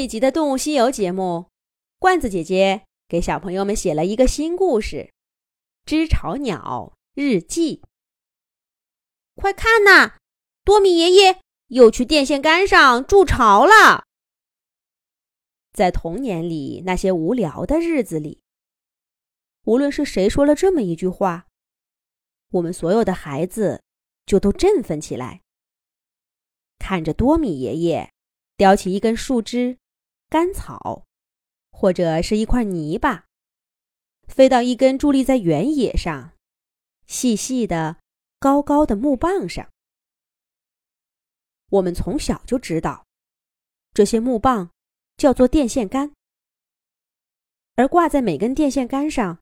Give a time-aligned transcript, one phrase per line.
[0.00, 1.50] 这一集的《动物西游》节目，
[1.98, 4.96] 罐子姐姐给小朋友们写了一个新故事
[5.84, 7.76] 《知巢鸟日记》。
[9.34, 10.16] 快看呐，
[10.64, 14.06] 多米爷爷又去电线杆上筑巢了。
[15.74, 18.40] 在童年里那些无聊的日子里，
[19.64, 21.46] 无论是谁说了这么一句话，
[22.52, 23.82] 我们所有的孩子
[24.24, 25.42] 就都振奋起来，
[26.78, 28.10] 看着多米爷爷。
[28.56, 29.78] 叼起一根树枝、
[30.30, 31.04] 干草，
[31.72, 33.26] 或者是一块泥巴，
[34.28, 36.34] 飞到一根伫立在原野上、
[37.04, 37.96] 细细的、
[38.38, 39.68] 高高的木棒上。
[41.70, 43.04] 我们从小就知道，
[43.92, 44.70] 这些木棒
[45.16, 46.12] 叫做电线杆，
[47.74, 49.40] 而挂在每根电线杆上，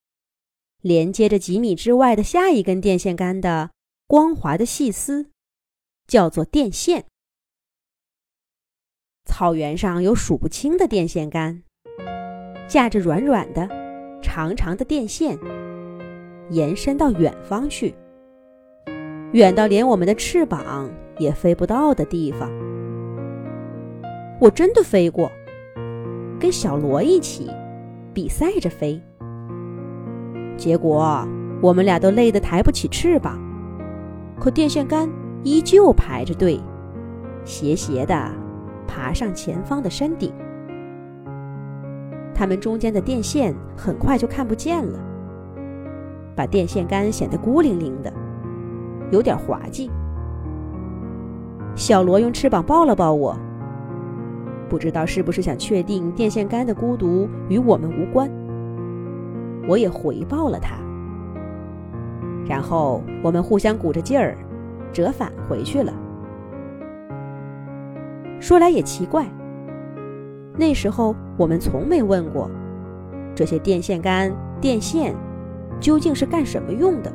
[0.81, 3.73] 连接着几米之外的下一根电线杆的
[4.07, 5.31] 光滑的细丝，
[6.07, 7.07] 叫做电线。
[9.29, 11.63] 草原上有数不清的电线杆，
[12.67, 13.69] 架着软软的、
[14.23, 15.39] 长长的电线，
[16.49, 17.95] 延伸到远方去，
[19.33, 22.51] 远到连我们的翅膀也飞不到的地方。
[24.41, 25.31] 我真的飞过，
[26.41, 27.49] 跟小罗一起
[28.15, 29.01] 比赛着飞，
[30.57, 31.25] 结果
[31.61, 33.39] 我们俩都累得抬不起翅膀，
[34.41, 35.09] 可电线杆
[35.45, 36.59] 依旧排着队，
[37.45, 38.48] 斜斜的。
[38.89, 40.33] 爬上前方的山顶，
[42.35, 44.99] 它们中间的电线很快就看不见了，
[46.35, 48.11] 把电线杆显得孤零零的，
[49.13, 49.91] 有点滑稽。
[51.77, 53.37] 小罗用翅膀抱了抱我，
[54.69, 58.29] 不知道是不是想确定电线杆的孤独与我们无关。
[59.69, 60.77] 我也回报了他，
[62.49, 64.37] 然后我们互相鼓着劲儿，
[64.93, 65.93] 折返回去了。
[68.41, 69.27] 说来也奇怪，
[70.57, 72.51] 那时候我们从没问过，
[73.35, 75.15] 这些电线杆、电线
[75.81, 77.13] 究竟是干什么用的。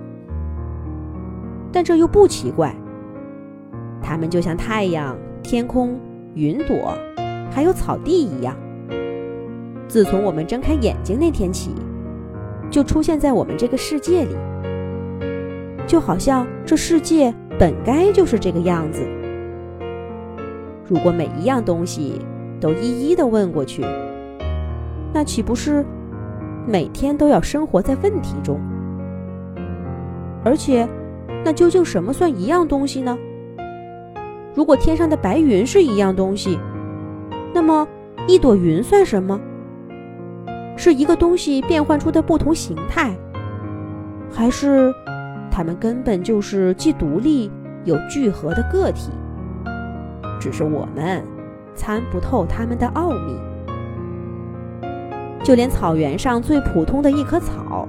[1.71, 2.75] 但这又不奇怪，
[4.01, 5.99] 它们就像太阳、天空、
[6.35, 6.93] 云朵，
[7.49, 8.55] 还有草地一样，
[9.87, 11.71] 自从我们睁开眼睛那天起，
[12.69, 14.35] 就出现在我们这个世界里，
[15.87, 19.01] 就好像这世界本该就是这个样子。
[20.93, 22.21] 如果每一样东西
[22.61, 23.83] 都一一的问过去，
[25.11, 25.83] 那岂不是
[26.67, 28.61] 每天都要生活在问题中？
[30.45, 30.87] 而且，
[31.43, 33.17] 那究竟什么算一样东西呢？
[34.53, 36.59] 如果天上的白云是一样东西，
[37.55, 37.87] 那么
[38.27, 39.41] 一朵云算什么？
[40.77, 43.15] 是一个东西变换出的不同形态，
[44.31, 44.93] 还是
[45.49, 47.51] 它们根本就是既独立
[47.83, 49.09] 又聚合的个体？
[50.43, 51.23] 只是我们
[51.73, 53.39] 参不透它们的奥秘，
[55.41, 57.87] 就连草原上最普通的一棵草，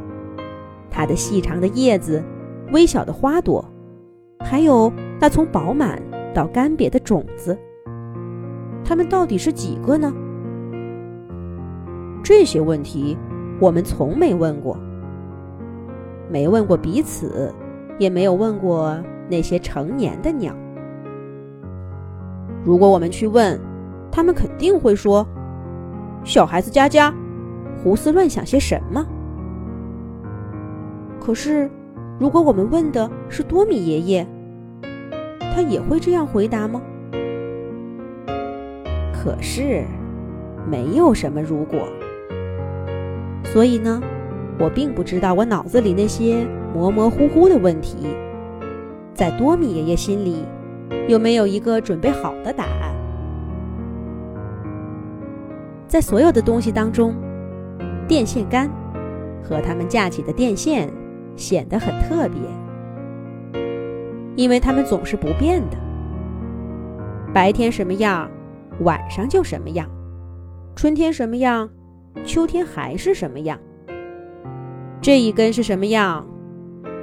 [0.89, 2.23] 它的细长的叶子、
[2.71, 3.65] 微小的花朵，
[4.39, 6.01] 还有那从饱满
[6.33, 7.59] 到干瘪的种子，
[8.85, 10.15] 它们到底是几个呢？
[12.23, 13.19] 这些问题
[13.59, 14.79] 我们从没问过，
[16.31, 17.53] 没问过彼此，
[17.99, 18.97] 也没有问过
[19.29, 20.55] 那些成年的鸟。
[22.65, 23.61] 如果我们去问，
[24.11, 25.27] 他们肯定会说
[26.25, 27.13] ：“小孩子家家，
[27.83, 29.07] 胡思乱想些什么？”
[31.21, 31.71] 可是，
[32.19, 34.27] 如果我们问的是多米爷爷，
[35.55, 36.81] 他也会这样回答吗？
[39.13, 39.85] 可是，
[40.67, 41.81] 没有什么如果。
[43.45, 44.01] 所以呢，
[44.59, 48.09] 我并不知道我脑子里那些模模糊糊的问题，
[49.13, 50.45] 在多米爷爷心里。
[51.07, 52.95] 有没有一个准备好的答案？
[55.87, 57.15] 在所有的东西当中，
[58.09, 58.71] 电线杆
[59.43, 60.91] 和它们架起的电线
[61.37, 63.61] 显得很特别，
[64.35, 65.77] 因为它们总是不变的。
[67.33, 68.31] 白天什么样，
[68.81, 69.87] 晚上就什么样；
[70.75, 71.69] 春天什么样，
[72.25, 73.59] 秋天还是什么样。
[75.03, 76.27] 这一根是什么样，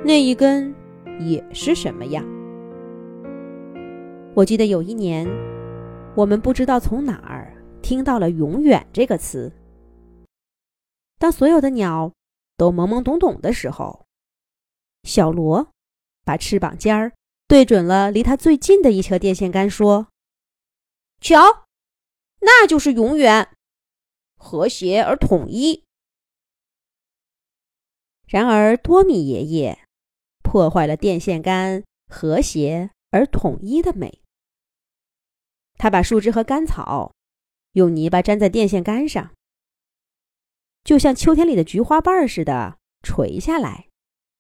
[0.04, 0.74] 那一根
[1.20, 2.26] 也是什么样。
[4.42, 5.28] 我记得有一年，
[6.16, 9.54] 我们不知道从哪儿听到了“永远”这个词。
[11.20, 12.12] 当所有的鸟
[12.58, 14.08] 都懵懵懂懂的时候，
[15.04, 15.72] 小罗
[16.26, 17.14] 把翅膀尖儿
[17.48, 20.08] 对准了离他最近的一车电线杆，说
[21.22, 21.68] ：“瞧，
[22.40, 23.48] 那就是永远，
[24.38, 25.84] 和谐而统一。”
[28.26, 29.78] 然而，多米爷爷
[30.42, 34.21] 破坏了电线杆和谐而统一的美。
[35.82, 37.16] 他把树枝和干草
[37.72, 39.34] 用泥巴粘在电线杆上，
[40.84, 43.88] 就像秋天里的菊花瓣似的垂下来，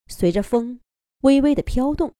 [0.05, 0.79] 随着风
[1.21, 2.13] 微微的飘动。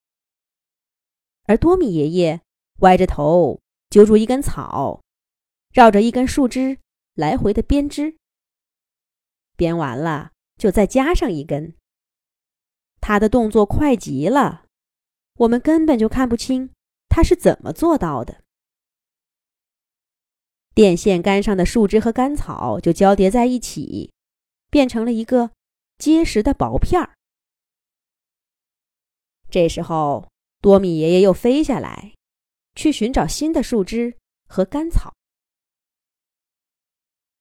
[1.44, 2.41] 而多米爷爷
[2.79, 5.03] 歪着头揪住一根草，
[5.71, 6.79] 绕着一根树枝
[7.13, 8.18] 来回的编织，
[9.56, 11.75] 编完了就再加上一根。
[13.00, 14.65] 他的动作快极了，
[15.35, 16.71] 我们根本就看不清
[17.07, 18.41] 他是怎么做到的。
[20.73, 24.12] 电线杆上的树枝和干草就交叠在一起，
[24.69, 25.51] 变成了一个
[25.97, 27.15] 结实的薄片儿。
[29.50, 30.29] 这时候，
[30.62, 32.13] 多米爷爷又飞下来，
[32.73, 34.15] 去寻找新的树枝
[34.47, 35.13] 和干草。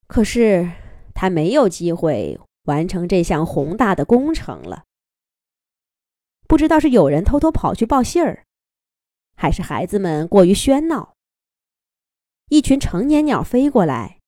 [0.08, 0.72] 可是，
[1.14, 4.84] 他没有机会完成这项宏大的工程了。
[6.48, 8.44] 不知道是有人偷偷跑去报信儿，
[9.36, 11.14] 还是孩子们过于喧闹。
[12.50, 14.19] 一群成年鸟飞过来，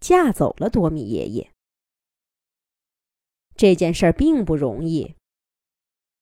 [0.00, 1.52] 架走了多米爷爷。
[3.54, 5.14] 这件事儿并不容易。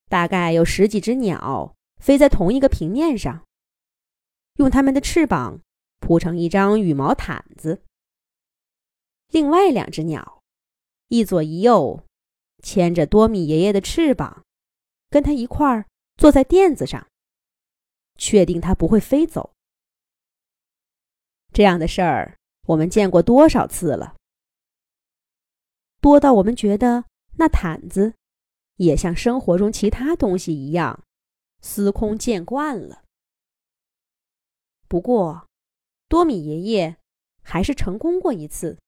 [0.08, 3.46] 大概有十几只鸟飞在同一个平面上，
[4.56, 5.60] 用它们的翅膀
[6.00, 7.80] 铺成一张羽毛毯子。
[9.28, 10.42] 另外两只鸟，
[11.06, 12.04] 一左一右，
[12.60, 14.44] 牵着多米爷爷的翅膀。
[15.08, 17.06] 跟他一块儿坐在垫子上，
[18.18, 19.52] 确定他不会飞走。
[21.56, 22.36] 这样的事儿
[22.66, 24.14] 我们见过多少次了？
[26.02, 27.06] 多到我们觉得
[27.38, 28.12] 那毯子
[28.74, 31.02] 也像生活中其他东西一样
[31.62, 33.04] 司空见惯了。
[34.86, 35.48] 不过，
[36.10, 36.98] 多米爷爷
[37.40, 38.78] 还是成功过一次，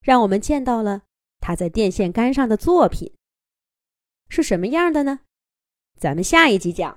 [0.00, 1.02] 让我们见到了
[1.40, 3.12] 他在电线杆上的作品
[4.30, 5.20] 是什么样的呢？
[5.98, 6.96] 咱们下一集讲。